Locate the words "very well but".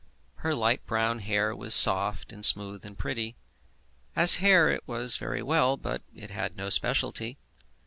5.17-6.01